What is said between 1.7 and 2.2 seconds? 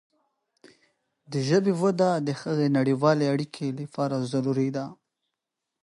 وده